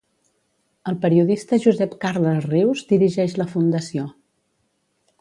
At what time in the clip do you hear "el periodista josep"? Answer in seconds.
0.91-1.95